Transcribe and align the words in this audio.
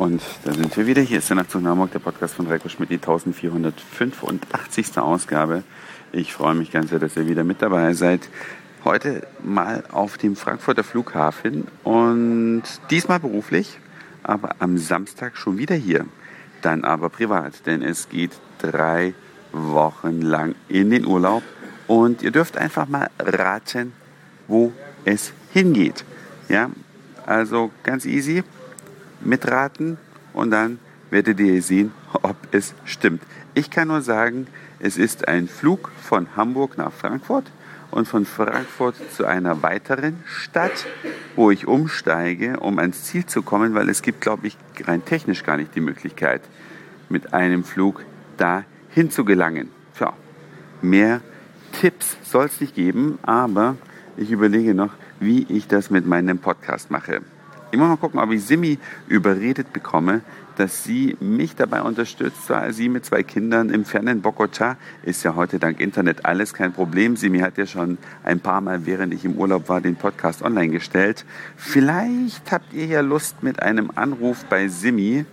Und 0.00 0.22
da 0.44 0.52
sind 0.54 0.74
wir 0.78 0.86
wieder. 0.86 1.02
Hier 1.02 1.18
ist 1.18 1.28
der 1.28 1.36
Nachtzug 1.36 1.62
Hamburg, 1.62 1.92
der 1.92 1.98
Podcast 1.98 2.32
von 2.32 2.46
Reiko 2.46 2.70
Schmidt, 2.70 2.88
die 2.88 2.94
1485. 2.94 4.96
Ausgabe. 4.96 5.62
Ich 6.10 6.32
freue 6.32 6.54
mich 6.54 6.70
ganz 6.70 6.88
sehr, 6.88 6.98
dass 6.98 7.18
ihr 7.18 7.28
wieder 7.28 7.44
mit 7.44 7.60
dabei 7.60 7.92
seid. 7.92 8.30
Heute 8.82 9.26
mal 9.44 9.84
auf 9.92 10.16
dem 10.16 10.36
Frankfurter 10.36 10.84
Flughafen 10.84 11.66
und 11.84 12.62
diesmal 12.90 13.20
beruflich, 13.20 13.78
aber 14.22 14.56
am 14.58 14.78
Samstag 14.78 15.36
schon 15.36 15.58
wieder 15.58 15.74
hier. 15.74 16.06
Dann 16.62 16.84
aber 16.84 17.10
privat, 17.10 17.66
denn 17.66 17.82
es 17.82 18.08
geht 18.08 18.32
drei 18.56 19.12
Wochen 19.52 20.22
lang 20.22 20.54
in 20.70 20.88
den 20.88 21.04
Urlaub 21.04 21.42
und 21.88 22.22
ihr 22.22 22.30
dürft 22.30 22.56
einfach 22.56 22.88
mal 22.88 23.10
raten, 23.18 23.92
wo 24.48 24.72
es 25.04 25.34
hingeht. 25.52 26.06
Ja, 26.48 26.70
also 27.26 27.70
ganz 27.82 28.06
easy 28.06 28.44
mitraten 29.20 29.98
und 30.32 30.50
dann 30.50 30.78
werdet 31.10 31.40
ihr 31.40 31.60
sehen, 31.62 31.92
ob 32.12 32.36
es 32.52 32.74
stimmt. 32.84 33.22
Ich 33.54 33.70
kann 33.70 33.88
nur 33.88 34.02
sagen, 34.02 34.46
es 34.78 34.96
ist 34.96 35.28
ein 35.28 35.48
Flug 35.48 35.90
von 36.00 36.28
Hamburg 36.36 36.78
nach 36.78 36.92
Frankfurt 36.92 37.50
und 37.90 38.06
von 38.06 38.24
Frankfurt 38.24 38.94
zu 39.12 39.26
einer 39.26 39.62
weiteren 39.62 40.22
Stadt, 40.24 40.86
wo 41.36 41.50
ich 41.50 41.66
umsteige, 41.66 42.60
um 42.60 42.78
ans 42.78 43.04
Ziel 43.04 43.26
zu 43.26 43.42
kommen, 43.42 43.74
weil 43.74 43.88
es 43.88 44.02
gibt, 44.02 44.20
glaube 44.20 44.46
ich, 44.46 44.56
rein 44.84 45.04
technisch 45.04 45.42
gar 45.42 45.56
nicht 45.56 45.74
die 45.74 45.80
Möglichkeit, 45.80 46.42
mit 47.08 47.34
einem 47.34 47.64
Flug 47.64 48.04
dahin 48.36 49.10
zu 49.10 49.24
gelangen. 49.24 49.70
Tja, 49.96 50.12
mehr 50.80 51.20
Tipps 51.72 52.16
soll 52.22 52.46
es 52.46 52.60
nicht 52.60 52.74
geben, 52.74 53.18
aber 53.22 53.76
ich 54.16 54.30
überlege 54.30 54.74
noch, 54.74 54.92
wie 55.18 55.44
ich 55.48 55.66
das 55.66 55.90
mit 55.90 56.06
meinem 56.06 56.38
Podcast 56.38 56.90
mache. 56.90 57.22
Ich 57.72 57.78
muss 57.78 57.88
mal 57.88 57.96
gucken, 57.96 58.18
ob 58.18 58.32
ich 58.32 58.44
Simi 58.44 58.78
überredet 59.06 59.72
bekomme, 59.72 60.22
dass 60.56 60.82
sie 60.82 61.16
mich 61.20 61.54
dabei 61.54 61.82
unterstützt, 61.82 62.50
weil 62.50 62.72
sie 62.72 62.88
mit 62.88 63.04
zwei 63.04 63.22
Kindern 63.22 63.70
im 63.70 63.84
fernen 63.84 64.22
Bogota 64.22 64.76
ist 65.04 65.22
ja 65.22 65.36
heute 65.36 65.60
dank 65.60 65.80
Internet 65.80 66.26
alles 66.26 66.52
kein 66.52 66.72
Problem. 66.72 67.16
Simi 67.16 67.38
hat 67.38 67.56
ja 67.58 67.66
schon 67.66 67.96
ein 68.24 68.40
paar 68.40 68.60
Mal, 68.60 68.86
während 68.86 69.14
ich 69.14 69.24
im 69.24 69.36
Urlaub 69.36 69.68
war, 69.68 69.80
den 69.80 69.94
Podcast 69.94 70.42
online 70.42 70.70
gestellt. 70.70 71.24
Vielleicht 71.56 72.50
habt 72.50 72.72
ihr 72.72 72.86
ja 72.86 73.00
Lust 73.02 73.42
mit 73.42 73.62
einem 73.62 73.92
Anruf 73.94 74.44
bei 74.46 74.66
Simi 74.66 75.24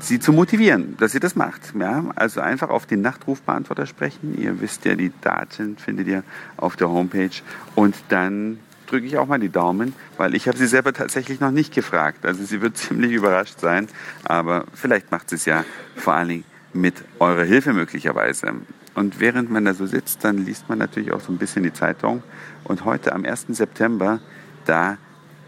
sie 0.00 0.20
zu 0.20 0.32
motivieren, 0.32 0.96
dass 0.98 1.12
sie 1.12 1.20
das 1.20 1.34
macht. 1.34 1.72
Ja? 1.78 2.04
Also 2.14 2.40
einfach 2.40 2.68
auf 2.68 2.84
den 2.84 3.00
Nachtrufbeantworter 3.00 3.86
sprechen. 3.86 4.36
Ihr 4.38 4.60
wisst 4.60 4.84
ja, 4.84 4.94
die 4.94 5.12
Daten 5.22 5.78
findet 5.78 6.06
ihr 6.08 6.24
auf 6.58 6.76
der 6.76 6.90
Homepage. 6.90 7.30
Und 7.74 7.96
dann 8.10 8.58
drücke 8.86 9.06
ich 9.06 9.18
auch 9.18 9.26
mal 9.26 9.38
die 9.38 9.48
Daumen, 9.48 9.94
weil 10.16 10.34
ich 10.34 10.48
habe 10.48 10.56
sie 10.56 10.66
selber 10.66 10.92
tatsächlich 10.92 11.40
noch 11.40 11.50
nicht 11.50 11.74
gefragt. 11.74 12.24
Also 12.26 12.44
sie 12.44 12.60
wird 12.60 12.76
ziemlich 12.76 13.12
überrascht 13.12 13.60
sein, 13.60 13.88
aber 14.24 14.64
vielleicht 14.74 15.10
macht 15.10 15.30
sie 15.30 15.36
es 15.36 15.44
ja 15.44 15.64
vor 15.96 16.14
allen 16.14 16.28
Dingen 16.28 16.44
mit 16.72 17.04
eurer 17.18 17.44
Hilfe 17.44 17.72
möglicherweise. 17.72 18.52
Und 18.94 19.20
während 19.20 19.50
man 19.50 19.64
da 19.64 19.74
so 19.74 19.86
sitzt, 19.86 20.24
dann 20.24 20.44
liest 20.44 20.68
man 20.68 20.78
natürlich 20.78 21.12
auch 21.12 21.20
so 21.20 21.32
ein 21.32 21.38
bisschen 21.38 21.62
die 21.62 21.72
Zeitung. 21.72 22.22
Und 22.64 22.84
heute 22.84 23.12
am 23.12 23.24
1. 23.24 23.46
September, 23.48 24.20
da 24.66 24.98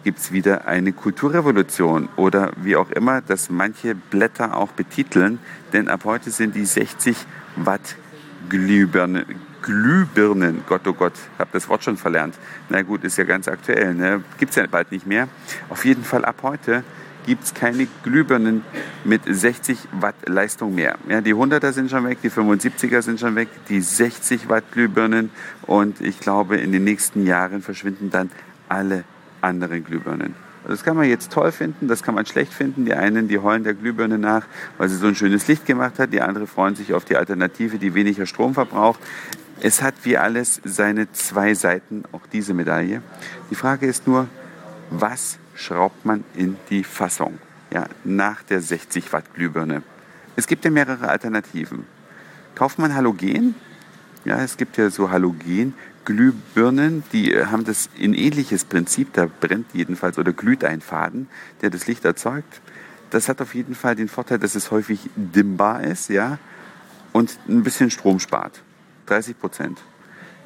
gibt 0.03 0.19
es 0.19 0.33
wieder 0.33 0.67
eine 0.67 0.93
Kulturrevolution 0.93 2.09
oder 2.17 2.53
wie 2.56 2.77
auch 2.77 2.91
immer, 2.91 3.21
dass 3.21 3.50
manche 3.50 3.95
Blätter 3.95 4.56
auch 4.56 4.73
betiteln. 4.73 5.39
Denn 5.73 5.89
ab 5.89 6.05
heute 6.05 6.31
sind 6.31 6.55
die 6.55 6.65
60 6.65 7.17
Watt 7.56 7.97
Glühbirne, 8.48 9.27
Glühbirnen, 9.67 10.62
Gott, 10.69 10.86
oh 10.86 10.92
Gott, 10.92 11.14
habe 11.41 11.50
das 11.53 11.69
Wort 11.69 11.83
schon 11.83 11.97
verlernt. 11.97 12.36
Na 12.69 12.83
gut, 12.83 13.03
ist 13.03 13.19
ja 13.19 13.25
ganz 13.25 13.48
aktuell, 13.48 13.95
ne? 13.95 14.22
gibt 14.39 14.50
es 14.50 14.56
ja 14.56 14.64
bald 14.69 14.92
nicht 14.92 15.09
mehr. 15.09 15.28
Auf 15.69 15.84
jeden 15.84 16.05
Fall 16.05 16.25
ab 16.25 16.37
heute 16.43 16.84
gibt 17.27 17.43
es 17.43 17.53
keine 17.53 17.88
Glühbirnen 18.04 18.62
mit 19.04 19.22
60 19.27 19.77
Watt 20.00 20.15
Leistung 20.27 20.77
mehr. 20.77 20.97
Ja, 21.09 21.21
die 21.21 21.34
100er 21.34 21.72
sind 21.72 21.91
schon 21.91 22.06
weg, 22.06 22.19
die 22.22 22.31
75er 22.31 23.03
sind 23.03 23.19
schon 23.19 23.34
weg, 23.34 23.49
die 23.69 23.81
60 23.81 24.49
Watt 24.49 24.71
Glühbirnen 24.71 25.31
und 25.62 26.00
ich 26.00 26.21
glaube, 26.21 26.59
in 26.59 26.71
den 26.71 26.84
nächsten 26.84 27.27
Jahren 27.27 27.60
verschwinden 27.60 28.10
dann 28.10 28.31
alle 28.69 29.03
anderen 29.41 29.84
Glühbirnen. 29.84 30.37
Das 30.69 30.84
kann 30.84 30.97
man 30.97 31.09
jetzt 31.09 31.33
toll 31.33 31.50
finden, 31.50 31.88
das 31.88 32.04
kann 32.04 32.15
man 32.15 32.27
schlecht 32.27 32.53
finden. 32.53 32.84
Die 32.84 32.94
einen, 32.94 33.27
die 33.27 33.38
heulen 33.38 33.65
der 33.65 33.75
Glühbirne 33.75 34.19
nach, 34.19 34.47
weil 34.78 34.88
sie 34.88 34.97
so 34.97 35.09
ein 35.09 35.15
schönes 35.16 35.47
Licht 35.48 35.66
gemacht 35.66 35.98
hat. 35.98 36.12
Die 36.12 36.21
anderen 36.21 36.47
freuen 36.47 36.77
sich 36.77 36.93
auf 36.94 37.04
die 37.04 37.16
Alternative, 37.16 37.78
die 37.78 37.94
weniger 37.94 38.27
Strom 38.27 38.54
verbraucht. 38.54 39.00
Es 39.61 39.83
hat 39.83 39.94
wie 40.03 40.19
alles 40.19 40.61
seine 40.65 41.11
zwei 41.12 41.55
Seiten, 41.55 42.05
auch 42.12 42.27
diese 42.31 42.53
Medaille. 42.53 43.03
Die 43.50 43.55
Frage 43.55 43.87
ist 43.87 44.06
nur, 44.06 44.28
was 44.91 45.39
schraubt 45.55 46.05
man 46.05 46.25
in 46.34 46.56
die 46.69 46.84
Fassung 46.84 47.39
ja, 47.72 47.87
nach 48.05 48.43
der 48.43 48.61
60 48.61 49.12
Watt 49.12 49.34
Glühbirne? 49.34 49.83
Es 50.37 50.47
gibt 50.47 50.65
ja 50.65 50.71
mehrere 50.71 51.09
Alternativen. 51.09 51.87
Kauft 52.55 52.78
man 52.78 52.95
Halogen? 52.95 53.55
Ja, 54.27 54.43
es 54.43 54.56
gibt 54.59 54.77
ja 54.77 54.91
so 54.91 55.11
Halogen-Glühbirnen, 55.11 57.05
die 57.12 57.34
haben 57.37 57.65
das 57.65 57.89
in 57.97 58.12
ähnliches 58.12 58.65
Prinzip. 58.65 59.12
Da 59.15 59.27
brennt 59.27 59.66
jedenfalls 59.72 60.19
oder 60.19 60.33
glüht 60.33 60.65
ein 60.65 60.81
Faden, 60.81 61.28
der 61.62 61.71
das 61.71 61.87
Licht 61.87 62.05
erzeugt. 62.05 62.61
Das 63.11 63.28
hat 63.28 63.41
auf 63.41 63.55
jeden 63.55 63.75
Fall 63.75 63.95
den 63.95 64.09
Vorteil, 64.09 64.39
dass 64.39 64.55
es 64.55 64.71
häufig 64.71 65.09
dimmbar 65.15 65.84
ist, 65.84 66.11
ja, 66.11 66.39
und 67.12 67.39
ein 67.49 67.62
bisschen 67.62 67.91
Strom 67.91 68.19
spart. 68.21 68.62
30 69.06 69.39
Prozent. 69.39 69.83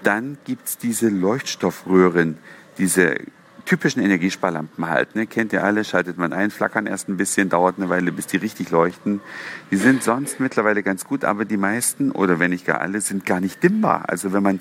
Dann 0.03 0.39
gibt 0.45 0.69
es 0.69 0.79
diese 0.79 1.09
Leuchtstoffröhren, 1.09 2.39
diese 2.79 3.17
typischen 3.67 4.03
Energiesparlampen 4.03 4.89
halt. 4.89 5.15
Ne? 5.15 5.27
Kennt 5.27 5.53
ihr 5.53 5.63
alle, 5.63 5.85
schaltet 5.85 6.19
man 6.19 6.33
ein, 6.33 6.51
flackern 6.51 6.87
erst 6.87 7.09
ein 7.09 7.17
bisschen, 7.17 7.49
dauert 7.49 7.77
eine 7.79 7.89
Weile, 7.89 8.11
bis 8.13 8.27
die 8.27 8.39
richtig 8.39 8.71
leuchten. 8.71 9.21
Die 9.71 9.77
sind 9.77 10.03
sonst 10.03 10.41
mittlerweile 10.41 10.83
ganz 10.83 11.05
gut, 11.05 11.25
aber 11.25 11.45
die 11.45 11.57
meisten, 11.57 12.11
oder 12.11 12.39
wenn 12.39 12.51
nicht 12.51 12.67
gar 12.67 12.81
alle, 12.81 13.01
sind 13.01 13.27
gar 13.27 13.41
nicht 13.41 13.63
dimmbar. 13.63 14.05
Also 14.09 14.33
wenn 14.33 14.43
man 14.43 14.61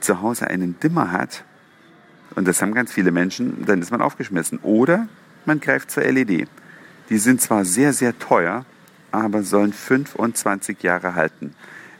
zu 0.00 0.20
Hause 0.20 0.48
einen 0.48 0.78
Dimmer 0.80 1.12
hat, 1.12 1.44
und 2.34 2.48
das 2.48 2.62
haben 2.62 2.74
ganz 2.74 2.92
viele 2.92 3.12
Menschen, 3.12 3.64
dann 3.66 3.82
ist 3.82 3.90
man 3.90 4.00
aufgeschmissen. 4.00 4.58
Oder 4.62 5.08
man 5.44 5.60
greift 5.60 5.90
zur 5.90 6.02
LED. 6.02 6.48
Die 7.10 7.18
sind 7.18 7.40
zwar 7.40 7.64
sehr, 7.64 7.92
sehr 7.92 8.18
teuer, 8.18 8.64
aber 9.10 9.42
sollen 9.42 9.72
25 9.72 10.82
Jahre 10.82 11.14
halten. 11.14 11.54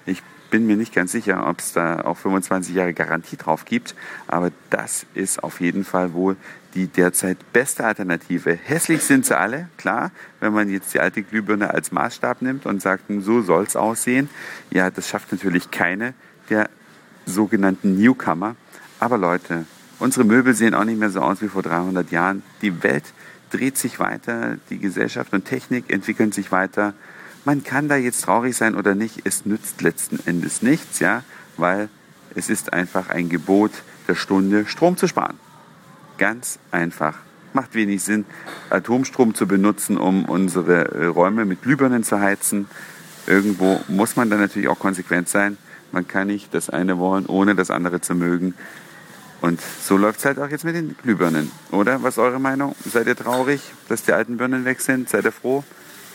Ich 0.07 0.23
bin 0.53 0.67
mir 0.67 0.77
nicht 0.77 0.95
ganz 0.95 1.13
sicher, 1.13 1.47
ob 1.49 1.61
es 1.61 1.73
da 1.73 2.03
auch 2.03 2.19
25 2.19 2.75
Jahre 2.75 2.93
Garantie 2.93 3.39
drauf 3.39 3.65
gibt, 3.65 3.95
aber 4.29 4.53
das 4.69 5.07
ist 5.15 5.43
auf 5.43 5.63
jeden 5.63 5.83
Fall 5.83 6.13
wohl 6.13 6.37
die 6.75 6.89
derzeit 6.89 7.39
beste 7.55 7.85
Alternative. 7.85 8.53
Hässlich 8.63 9.03
sind 9.03 9.25
sie 9.25 9.37
alle, 9.37 9.69
klar, 9.79 10.11
wenn 10.41 10.53
man 10.53 10.69
jetzt 10.69 10.93
die 10.93 11.01
alte 11.01 11.23
Glühbirne 11.23 11.73
als 11.73 11.91
Maßstab 11.91 12.43
nimmt 12.43 12.67
und 12.67 12.83
sagt, 12.83 13.05
so 13.21 13.41
soll 13.41 13.65
es 13.65 13.77
aussehen. 13.77 14.29
Ja, 14.71 14.91
das 14.91 15.09
schafft 15.09 15.33
natürlich 15.33 15.71
keine 15.71 16.13
der 16.51 16.69
sogenannten 17.25 17.99
Newcomer. 17.99 18.55
Aber 19.01 19.17
Leute, 19.17 19.65
unsere 20.01 20.25
Möbel 20.27 20.53
sehen 20.53 20.75
auch 20.75 20.85
nicht 20.85 20.99
mehr 20.99 21.11
so 21.11 21.23
aus 21.23 21.41
wie 21.41 21.49
vor 21.49 21.63
300 21.63 22.11
Jahren. 22.11 22.43
Die 22.61 22.83
Welt 22.83 23.05
dreht 23.51 23.79
sich 23.79 23.99
weiter, 23.99 24.59
die 24.69 24.79
Gesellschaft 24.79 25.33
und 25.33 25.47
Technik 25.47 25.91
entwickeln 25.91 26.31
sich 26.31 26.53
weiter. 26.53 26.93
Man 27.45 27.65
kann 27.65 27.89
da 27.89 27.97
jetzt 27.97 28.23
traurig 28.23 28.57
sein 28.57 28.77
oder 28.77 28.95
nicht, 28.95 29.23
es 29.25 29.45
nützt 29.47 29.83
letzten 29.83 30.21
Endes 30.27 30.63
nichts, 30.63 31.01
ja, 31.01 31.25
weil 31.57 31.89
es 32.35 32.49
ist 32.49 32.73
einfach 32.73 33.09
ein 33.11 33.29
Gebot 33.29 33.73
der 34.07 34.15
Stunde, 34.15 34.67
Strom 34.67 34.97
zu 34.97 35.09
sparen. 35.09 35.39
Ganz 36.19 36.59
einfach. 36.71 37.19
Macht 37.53 37.75
wenig 37.75 38.03
Sinn, 38.03 38.25
Atomstrom 38.71 39.35
zu 39.35 39.47
benutzen, 39.47 39.99
um 39.99 40.25
unsere 40.25 40.93
äh, 40.95 41.07
Räume 41.07 41.45
mit 41.45 41.63
Glühbirnen 41.63 42.05
zu 42.05 42.21
heizen. 42.21 42.67
Irgendwo 43.27 43.81
muss 43.89 44.17
man 44.17 44.31
dann 44.31 44.41
natürlich 44.41 44.69
auch 44.69 44.79
konsequent 44.79 45.29
sein. 45.29 45.59
Man 45.91 46.09
kann 46.09 46.29
nicht 46.29 46.55
das 46.55 46.71
eine 46.71 46.99
wollen, 46.99 47.27
ohne 47.27 47.55
das 47.55 47.71
andere 47.71 48.01
zu 48.01 48.15
mögen. 48.15 48.55
Und 49.43 49.61
so 49.61 49.97
läuft 49.97 50.21
es 50.21 50.25
halt 50.25 50.39
auch 50.39 50.49
jetzt 50.49 50.65
mit 50.65 50.77
den 50.77 50.97
Glühbirnen, 51.03 51.51
oder? 51.73 52.03
Was 52.03 52.15
ist 52.15 52.19
eure 52.19 52.39
Meinung? 52.39 52.75
Seid 52.91 53.09
ihr 53.09 53.17
traurig, 53.17 53.61
dass 53.89 54.05
die 54.05 54.13
alten 54.13 54.37
Birnen 54.37 54.65
weg 54.65 54.81
sind? 54.81 55.09
Seid 55.09 55.25
ihr 55.25 55.33
froh? 55.33 55.65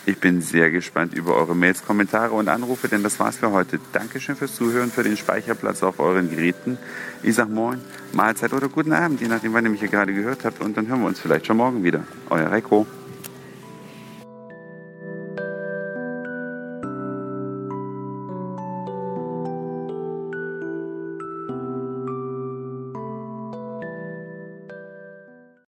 Ich 0.08 0.20
bin 0.20 0.42
sehr 0.42 0.72
gespannt 0.72 1.14
über 1.14 1.36
eure 1.36 1.54
Mails, 1.54 1.84
Kommentare 1.86 2.32
und 2.32 2.48
Anrufe, 2.48 2.88
denn 2.88 3.04
das 3.04 3.20
war's 3.20 3.36
für 3.36 3.52
heute. 3.52 3.78
Dankeschön 3.92 4.38
fürs 4.38 4.56
Zuhören, 4.56 4.90
für 4.90 5.04
den 5.04 5.18
Speicherplatz 5.18 5.84
auf 5.84 6.00
euren 6.00 6.30
Geräten. 6.30 6.78
Ich 7.24 7.36
sag 7.36 7.50
Moin, 7.50 7.82
Mahlzeit 8.14 8.54
oder 8.54 8.70
guten 8.70 8.94
Abend, 8.94 9.20
je 9.20 9.28
nachdem, 9.28 9.52
wann 9.52 9.66
ihr 9.66 9.70
mich 9.70 9.82
hier 9.82 9.90
gerade 9.90 10.14
gehört 10.14 10.46
habt. 10.46 10.62
Und 10.62 10.78
dann 10.78 10.88
hören 10.88 11.02
wir 11.02 11.08
uns 11.08 11.20
vielleicht 11.20 11.46
schon 11.46 11.58
morgen 11.58 11.84
wieder. 11.84 12.06
Euer 12.30 12.50
Reiko. 12.50 12.88